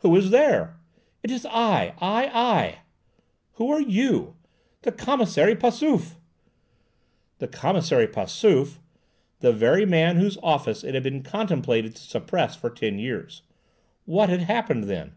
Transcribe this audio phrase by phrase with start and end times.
[0.00, 0.76] "Who is there?"
[1.22, 1.94] "It is I!
[2.02, 2.26] I!
[2.34, 2.78] I!"
[3.54, 4.34] "Who are you?"
[4.82, 6.18] "The Commissary Passauf!"
[7.38, 8.78] The Commissary Passauf!
[9.38, 13.40] The very man whose office it had been contemplated to suppress for ten years.
[14.04, 15.14] What had happened, then?